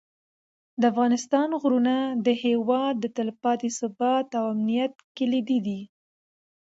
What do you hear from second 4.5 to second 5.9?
امنیت کلیدي دي.